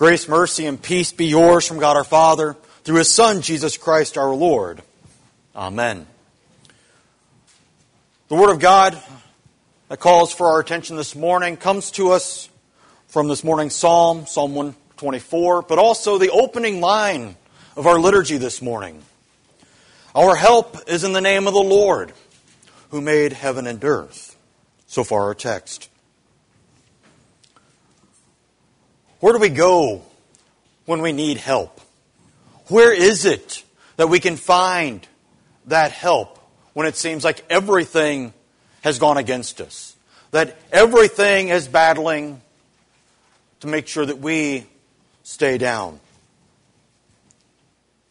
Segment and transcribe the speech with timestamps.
[0.00, 4.16] Grace, mercy, and peace be yours from God our Father, through His Son, Jesus Christ
[4.16, 4.80] our Lord.
[5.54, 6.06] Amen.
[8.28, 8.98] The Word of God
[9.88, 12.48] that calls for our attention this morning comes to us
[13.08, 17.36] from this morning's Psalm, Psalm 124, but also the opening line
[17.76, 19.02] of our liturgy this morning.
[20.14, 22.14] Our help is in the name of the Lord,
[22.88, 24.34] who made heaven and earth.
[24.86, 25.89] So far, our text.
[29.20, 30.02] Where do we go
[30.86, 31.80] when we need help?
[32.68, 33.62] Where is it
[33.96, 35.06] that we can find
[35.66, 36.38] that help
[36.72, 38.32] when it seems like everything
[38.82, 39.94] has gone against us?
[40.30, 42.40] That everything is battling
[43.60, 44.66] to make sure that we
[45.22, 46.00] stay down?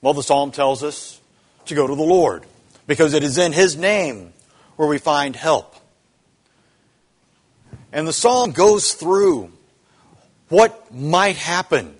[0.00, 1.20] Well, the psalm tells us
[1.66, 2.44] to go to the Lord
[2.86, 4.32] because it is in His name
[4.76, 5.74] where we find help.
[7.92, 9.52] And the psalm goes through
[10.48, 11.96] what might happen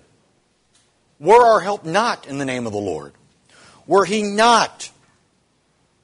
[1.19, 3.13] were our help not in the name of the Lord?
[3.87, 4.89] Were He not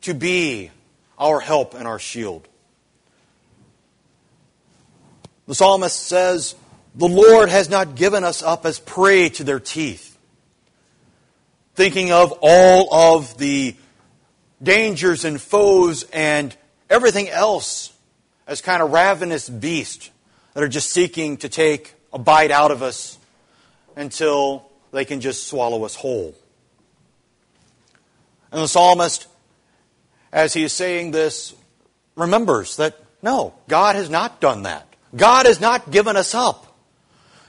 [0.02, 0.72] to be
[1.18, 2.48] our help and our shield?
[5.48, 6.56] The psalmist says,
[6.96, 10.18] The Lord has not given us up as prey to their teeth.
[11.76, 13.76] Thinking of all of the
[14.62, 16.56] dangers and foes and
[16.90, 17.94] everything else
[18.48, 20.10] as kind of ravenous beasts
[20.54, 23.18] that are just seeking to take a bite out of us
[23.96, 26.36] until they can just swallow us whole.
[28.52, 29.28] And the psalmist,
[30.32, 31.56] as he is saying this,
[32.16, 34.88] remembers that no, God has not done that.
[35.16, 36.78] God has not given us up.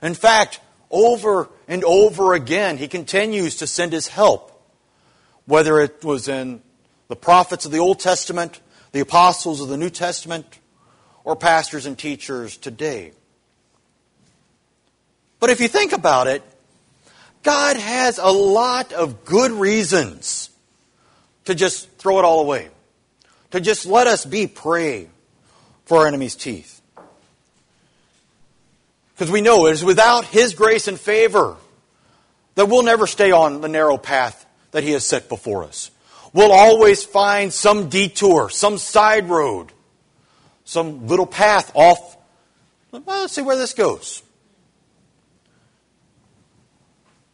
[0.03, 4.51] In fact, over and over again, he continues to send his help,
[5.47, 6.61] whether it was in
[7.09, 8.61] the prophets of the Old Testament,
[8.93, 10.59] the apostles of the New Testament,
[11.25, 13.13] or pastors and teachers today.
[15.43, 16.41] But if you think about it,
[17.43, 20.51] God has a lot of good reasons
[21.47, 22.69] to just throw it all away,
[23.51, 25.09] to just let us be prey
[25.85, 26.81] for our enemy's teeth.
[29.17, 31.57] Because we know it is without His grace and favor
[32.55, 35.91] that we'll never stay on the narrow path that He has set before us.
[36.33, 39.73] We'll always find some detour, some side road,
[40.65, 42.17] some little path off.
[42.93, 44.23] Well, let's see where this goes.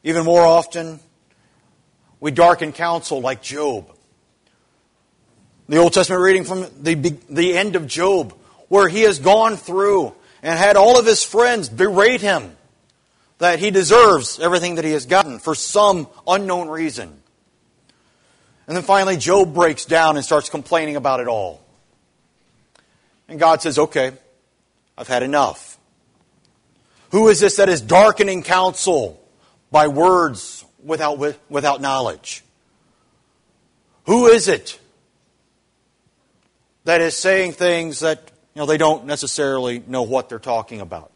[0.09, 1.01] Even more often,
[2.19, 3.95] we darken counsel like Job.
[5.69, 6.95] The Old Testament reading from the,
[7.29, 8.33] the end of Job,
[8.69, 12.57] where he has gone through and had all of his friends berate him
[13.37, 17.15] that he deserves everything that he has gotten for some unknown reason.
[18.67, 21.61] And then finally, Job breaks down and starts complaining about it all.
[23.29, 24.13] And God says, Okay,
[24.97, 25.79] I've had enough.
[27.11, 29.23] Who is this that is darkening counsel?
[29.71, 31.19] By words without,
[31.49, 32.43] without knowledge?
[34.07, 34.79] Who is it
[36.85, 41.13] that is saying things that you know, they don't necessarily know what they're talking about?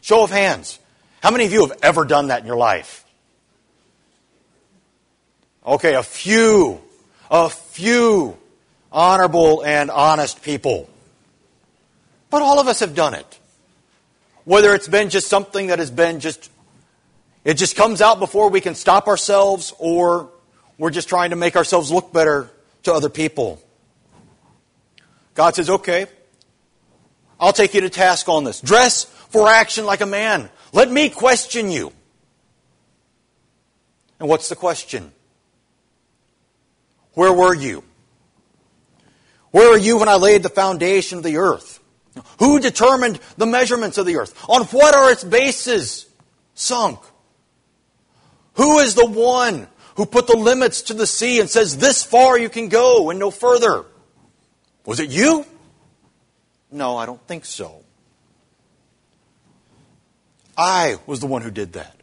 [0.00, 0.78] Show of hands.
[1.22, 3.04] How many of you have ever done that in your life?
[5.66, 6.80] Okay, a few.
[7.30, 8.36] A few
[8.92, 10.88] honorable and honest people.
[12.30, 13.38] But all of us have done it.
[14.44, 16.50] Whether it's been just something that has been just
[17.44, 20.30] it just comes out before we can stop ourselves, or
[20.78, 22.50] we're just trying to make ourselves look better
[22.84, 23.62] to other people.
[25.34, 26.06] God says, okay,
[27.38, 28.60] I'll take you to task on this.
[28.60, 30.48] Dress for action like a man.
[30.72, 31.92] Let me question you.
[34.18, 35.12] And what's the question?
[37.12, 37.84] Where were you?
[39.50, 41.80] Where were you when I laid the foundation of the earth?
[42.38, 44.34] Who determined the measurements of the earth?
[44.48, 46.06] On what are its bases
[46.54, 47.00] sunk?
[48.54, 52.38] Who is the one who put the limits to the sea and says, This far
[52.38, 53.84] you can go and no further?
[54.84, 55.46] Was it you?
[56.70, 57.82] No, I don't think so.
[60.56, 61.96] I was the one who did that.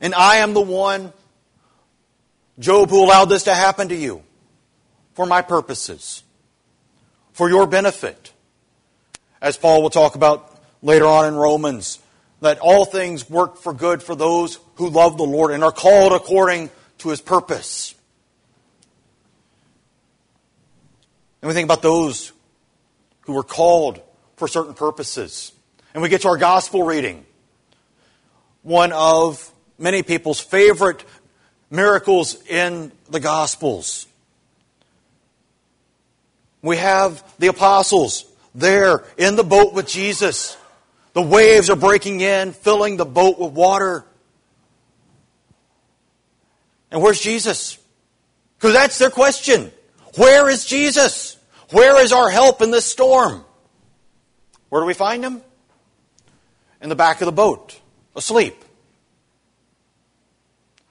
[0.00, 1.12] And I am the one,
[2.58, 4.22] Job, who allowed this to happen to you
[5.14, 6.22] for my purposes,
[7.32, 8.32] for your benefit.
[9.40, 12.00] As Paul will talk about later on in Romans,
[12.40, 16.12] that all things work for good for those who love the Lord and are called
[16.12, 17.94] according to his purpose.
[21.42, 22.32] And we think about those
[23.22, 24.00] who were called
[24.36, 25.52] for certain purposes.
[25.92, 27.24] And we get to our gospel reading.
[28.62, 31.04] One of many people's favorite
[31.70, 34.06] miracles in the gospels.
[36.62, 38.24] We have the apostles
[38.54, 40.56] there in the boat with Jesus
[41.14, 44.04] The waves are breaking in, filling the boat with water.
[46.94, 47.76] And where's Jesus?
[48.56, 49.72] Because that's their question.
[50.16, 51.36] Where is Jesus?
[51.70, 53.44] Where is our help in this storm?
[54.68, 55.42] Where do we find him?
[56.80, 57.80] In the back of the boat,
[58.14, 58.64] asleep.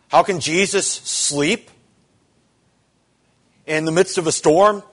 [0.10, 1.72] How can Jesus sleep
[3.66, 4.84] in the midst of a storm?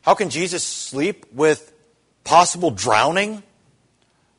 [0.00, 1.74] How can Jesus sleep with
[2.24, 3.42] possible drowning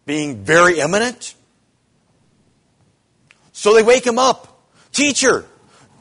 [0.08, 1.36] being very imminent?
[3.52, 4.54] So they wake him up.
[4.96, 5.44] Teacher,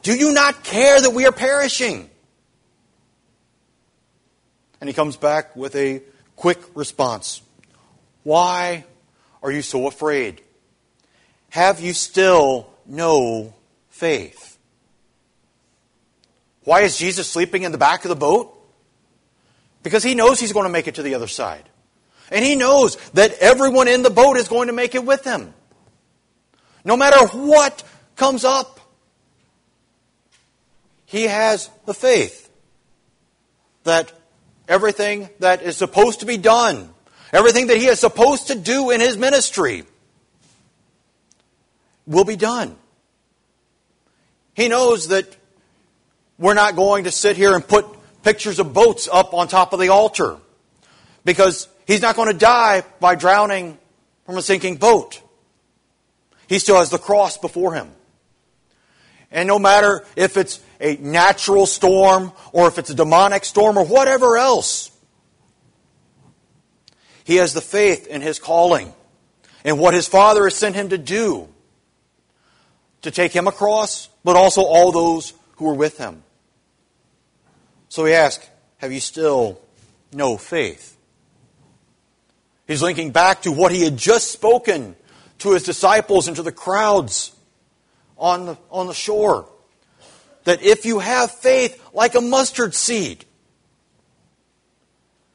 [0.04, 2.08] do you not care that we are perishing?
[4.80, 6.00] And he comes back with a
[6.36, 7.42] quick response
[8.22, 8.84] Why
[9.42, 10.42] are you so afraid?
[11.50, 13.52] Have you still no
[13.88, 14.58] faith?
[16.62, 18.56] Why is Jesus sleeping in the back of the boat?
[19.82, 21.68] Because he knows he's going to make it to the other side.
[22.30, 25.52] And he knows that everyone in the boat is going to make it with him.
[26.84, 27.82] No matter what
[28.14, 28.78] comes up,
[31.14, 32.50] he has the faith
[33.84, 34.12] that
[34.66, 36.92] everything that is supposed to be done,
[37.32, 39.84] everything that he is supposed to do in his ministry,
[42.04, 42.74] will be done.
[44.54, 45.36] He knows that
[46.36, 47.86] we're not going to sit here and put
[48.24, 50.38] pictures of boats up on top of the altar
[51.24, 53.78] because he's not going to die by drowning
[54.26, 55.22] from a sinking boat.
[56.48, 57.88] He still has the cross before him.
[59.30, 63.86] And no matter if it's a natural storm or if it's a demonic storm or
[63.86, 64.92] whatever else,
[67.24, 68.92] he has the faith in his calling
[69.64, 71.48] and what his Father has sent him to do
[73.00, 76.22] to take him across, but also all those who were with him.
[77.88, 78.46] So he asks,
[78.76, 79.60] Have you still
[80.12, 80.98] no faith?
[82.66, 84.96] He's linking back to what he had just spoken
[85.38, 87.32] to his disciples and to the crowds
[88.18, 89.48] on the, on the shore.
[90.44, 93.24] That if you have faith like a mustard seed,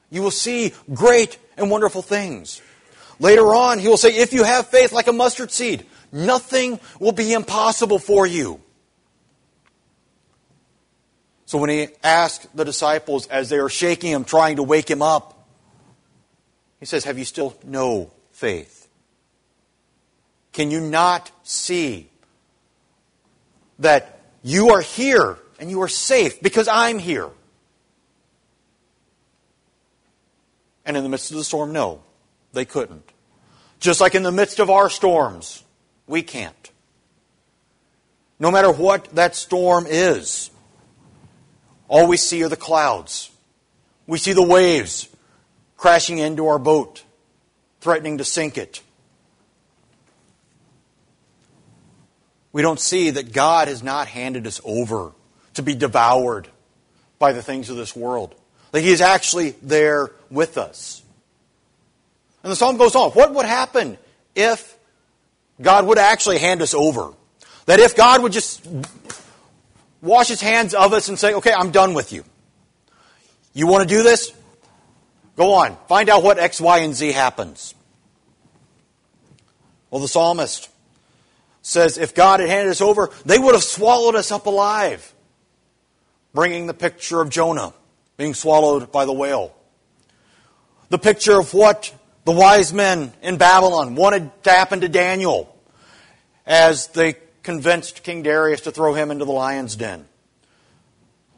[0.09, 2.61] you will see great and wonderful things.
[3.19, 7.11] Later on, he will say, if you have faith like a mustard seed, nothing will
[7.11, 8.61] be impossible for you.
[11.45, 15.01] So when he asked the disciples as they are shaking him, trying to wake him
[15.01, 15.47] up,
[16.79, 18.87] he says, Have you still no faith?
[20.53, 22.09] Can you not see
[23.79, 27.29] that you are here and you are safe because I'm here?
[30.85, 32.01] And in the midst of the storm, no,
[32.53, 33.07] they couldn't.
[33.79, 35.63] Just like in the midst of our storms,
[36.07, 36.71] we can't.
[38.39, 40.49] No matter what that storm is,
[41.87, 43.29] all we see are the clouds.
[44.07, 45.09] We see the waves
[45.77, 47.03] crashing into our boat,
[47.81, 48.81] threatening to sink it.
[52.51, 55.11] We don't see that God has not handed us over
[55.53, 56.47] to be devoured
[57.19, 58.33] by the things of this world.
[58.71, 61.03] That He is actually there with us.
[62.43, 63.11] And the psalm goes on.
[63.11, 63.97] What would happen
[64.35, 64.77] if
[65.61, 67.13] God would actually hand us over?
[67.65, 68.65] That if God would just
[70.01, 72.23] wash His hands of us and say, okay, I'm done with you.
[73.53, 74.31] You want to do this?
[75.35, 75.77] Go on.
[75.87, 77.75] Find out what X, Y, and Z happens.
[79.89, 80.68] Well, the psalmist
[81.61, 85.13] says if God had handed us over, they would have swallowed us up alive,
[86.33, 87.73] bringing the picture of Jonah
[88.17, 89.55] being swallowed by the whale.
[90.89, 91.93] The picture of what
[92.25, 95.55] the wise men in Babylon wanted to happen to Daniel
[96.45, 100.05] as they convinced King Darius to throw him into the lion's den.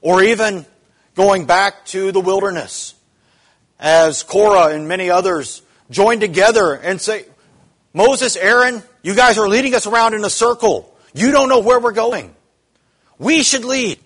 [0.02, 0.66] Or even
[1.14, 2.96] going back to the wilderness
[3.80, 5.62] as Korah and many others
[5.92, 7.26] joined together and say,
[7.94, 10.96] Moses, Aaron, you guys are leading us around in a circle.
[11.14, 12.34] You don't know where we're going.
[13.18, 14.00] We should lead.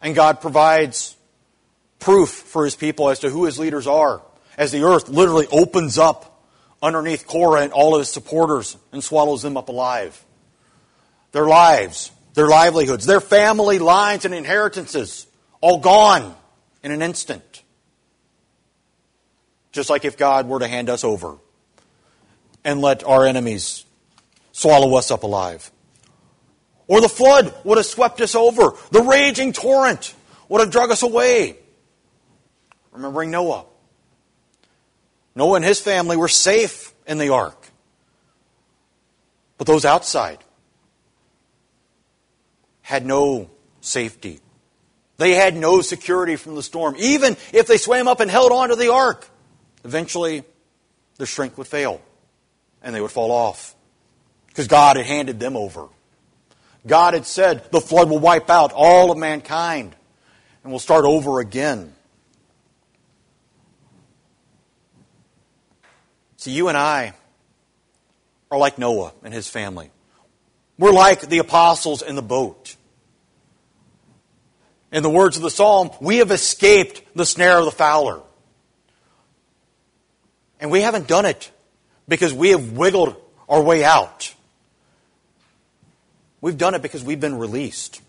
[0.00, 1.16] And God provides
[1.98, 4.22] proof for his people as to who his leaders are
[4.56, 6.44] as the earth literally opens up
[6.82, 10.24] underneath Korah and all of his supporters and swallows them up alive.
[11.32, 15.26] Their lives, their livelihoods, their family lines and inheritances,
[15.60, 16.34] all gone
[16.82, 17.62] in an instant.
[19.72, 21.38] Just like if God were to hand us over
[22.68, 23.86] and let our enemies
[24.52, 25.72] swallow us up alive.
[26.86, 28.74] Or the flood would have swept us over.
[28.90, 30.14] The raging torrent
[30.50, 31.56] would have drug us away.
[32.92, 33.64] Remembering Noah.
[35.34, 37.70] Noah and his family were safe in the ark.
[39.56, 40.38] But those outside
[42.82, 43.48] had no
[43.80, 44.40] safety.
[45.16, 46.96] They had no security from the storm.
[46.98, 49.26] Even if they swam up and held on to the ark,
[49.84, 50.44] eventually
[51.16, 52.02] their strength would fail
[52.82, 53.74] and they would fall off
[54.48, 55.88] because God had handed them over.
[56.86, 59.94] God had said the flood will wipe out all of mankind
[60.62, 61.92] and we'll start over again.
[66.36, 67.14] See, you and I
[68.50, 69.90] are like Noah and his family.
[70.78, 72.76] We're like the apostles in the boat.
[74.92, 78.22] In the words of the psalm, we have escaped the snare of the fowler.
[80.60, 81.50] And we haven't done it
[82.08, 83.14] because we have wiggled
[83.48, 84.34] our way out.
[86.40, 88.00] We've done it because we've been released.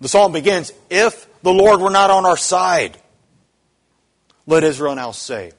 [0.00, 2.96] The psalm begins If the Lord were not on our side,
[4.46, 5.52] let Israel now say.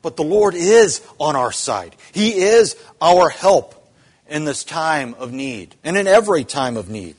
[0.00, 1.96] But the Lord is on our side.
[2.12, 3.74] He is our help
[4.28, 7.16] in this time of need and in every time of need.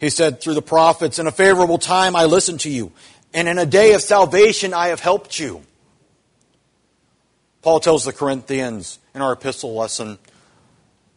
[0.00, 2.92] He said through the prophets, In a favorable time I listened to you,
[3.32, 5.62] and in a day of salvation I have helped you.
[7.64, 10.18] Paul tells the Corinthians in our epistle lesson,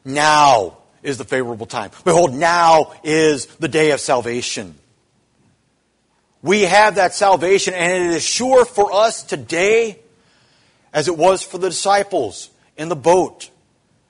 [0.05, 1.91] Now is the favorable time.
[2.05, 4.75] Behold, now is the day of salvation.
[6.41, 9.99] We have that salvation, and it is sure for us today
[10.93, 13.49] as it was for the disciples in the boat.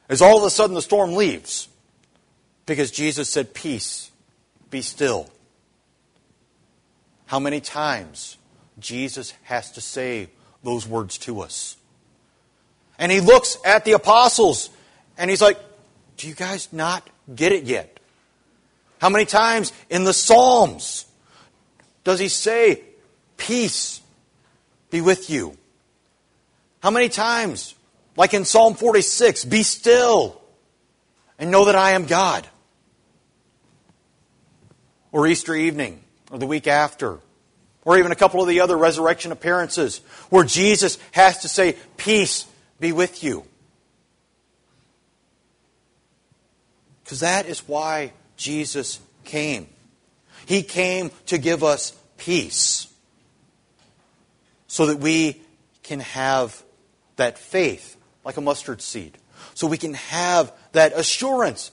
[0.08, 1.68] As all of a sudden the storm leaves,
[2.68, 4.12] because Jesus said, Peace,
[4.70, 5.28] be still.
[7.26, 8.38] How many times
[8.78, 10.30] Jesus has to say
[10.64, 11.78] those words to us?
[13.00, 14.70] And he looks at the apostles
[15.18, 15.60] and he's like,
[16.18, 18.00] Do you guys not get it yet?
[19.00, 21.06] How many times in the Psalms
[22.04, 22.82] does he say,
[23.38, 24.02] Peace
[24.90, 25.56] be with you?
[26.82, 27.76] How many times,
[28.16, 30.42] like in Psalm 46, be still
[31.38, 32.48] and know that I am God?
[35.12, 36.02] Or Easter evening,
[36.32, 37.20] or the week after,
[37.86, 40.00] or even a couple of the other resurrection appearances
[40.30, 42.46] where Jesus has to say, Peace
[42.80, 43.44] be with you.
[47.04, 49.68] Because that is why Jesus came.
[50.46, 52.88] He came to give us peace
[54.68, 55.42] so that we
[55.84, 56.62] can have
[57.16, 59.18] that faith like a mustard seed.
[59.54, 61.72] So we can have that assurance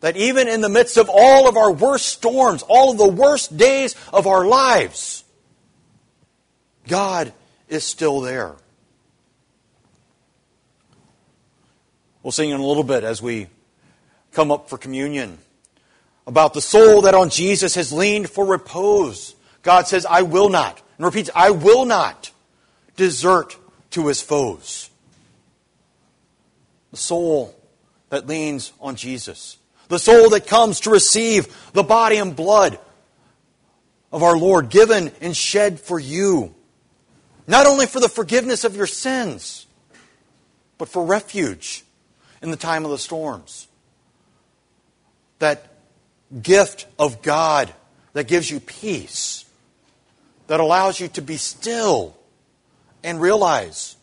[0.00, 3.56] that even in the midst of all of our worst storms, all of the worst
[3.56, 5.24] days of our lives,
[6.86, 7.32] God
[7.68, 8.56] is still there.
[12.24, 13.48] We'll sing in a little bit as we
[14.32, 15.36] come up for communion
[16.26, 19.34] about the soul that on Jesus has leaned for repose.
[19.60, 22.30] God says, I will not, and repeats, I will not
[22.96, 23.58] desert
[23.90, 24.88] to his foes.
[26.92, 27.54] The soul
[28.08, 29.58] that leans on Jesus.
[29.88, 32.78] The soul that comes to receive the body and blood
[34.10, 36.54] of our Lord given and shed for you.
[37.46, 39.66] Not only for the forgiveness of your sins,
[40.78, 41.84] but for refuge
[42.44, 43.66] in the time of the storms.
[45.38, 45.66] That
[46.42, 47.72] gift of God
[48.12, 49.46] that gives you peace,
[50.46, 52.14] that allows you to be still
[53.02, 53.96] and realize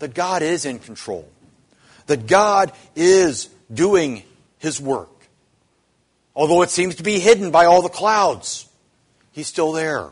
[0.00, 1.28] that God is in control,
[2.06, 4.24] that God is doing
[4.58, 5.10] His work.
[6.34, 8.68] Although it seems to be hidden by all the clouds,
[9.30, 10.10] He's still there.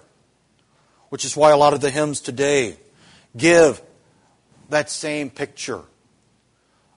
[1.09, 2.77] Which is why a lot of the hymns today
[3.37, 3.83] give
[4.71, 5.83] that same picture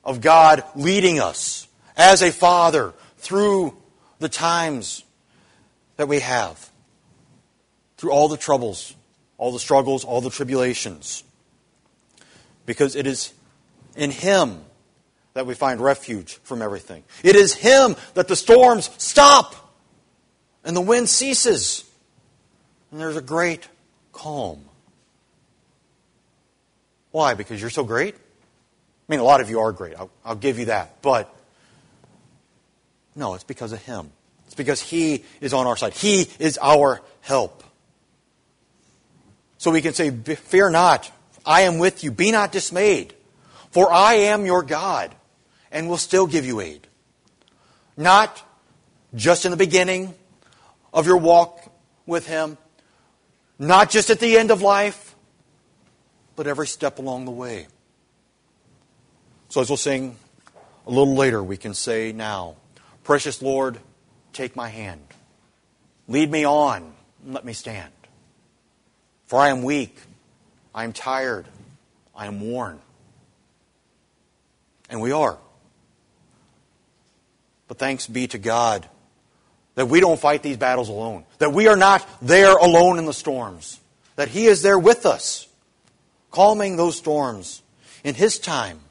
[0.05, 3.75] of God leading us as a father through
[4.19, 5.03] the times
[5.97, 6.69] that we have,
[7.97, 8.95] through all the troubles,
[9.37, 11.23] all the struggles, all the tribulations.
[12.65, 13.33] Because it is
[13.95, 14.61] in Him
[15.33, 17.03] that we find refuge from everything.
[17.23, 19.55] It is Him that the storms stop
[20.63, 21.83] and the wind ceases.
[22.91, 23.67] And there's a great
[24.13, 24.63] calm.
[27.11, 27.33] Why?
[27.33, 28.15] Because you're so great?
[29.07, 29.95] I mean, a lot of you are great.
[29.95, 31.01] I'll, I'll give you that.
[31.01, 31.33] But
[33.15, 34.11] no, it's because of Him.
[34.45, 35.93] It's because He is on our side.
[35.93, 37.63] He is our help.
[39.57, 41.11] So we can say, Fear not,
[41.45, 42.11] I am with you.
[42.11, 43.13] Be not dismayed,
[43.71, 45.13] for I am your God,
[45.71, 46.87] and will still give you aid.
[47.95, 48.43] Not
[49.13, 50.13] just in the beginning
[50.93, 51.71] of your walk
[52.05, 52.57] with Him,
[53.57, 55.15] not just at the end of life,
[56.35, 57.67] but every step along the way.
[59.55, 60.17] So as we'll sing
[60.85, 62.57] a little later, we can say now,
[63.05, 63.79] Precious Lord,
[64.33, 64.99] take my hand.
[66.09, 66.93] Lead me on
[67.23, 67.93] and let me stand.
[69.27, 69.97] For I am weak,
[70.73, 71.45] I am tired,
[72.13, 72.81] I am worn.
[74.89, 75.37] And we are.
[77.69, 78.85] But thanks be to God
[79.75, 83.13] that we don't fight these battles alone, that we are not there alone in the
[83.13, 83.79] storms,
[84.17, 85.47] that He is there with us,
[86.29, 87.61] calming those storms
[88.03, 88.81] in His time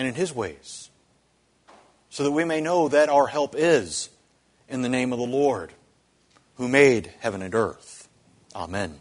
[0.00, 0.88] and in His ways,
[2.08, 4.08] so that we may know that our help is
[4.66, 5.74] in the name of the Lord,
[6.54, 8.08] who made heaven and earth.
[8.56, 8.98] Amen.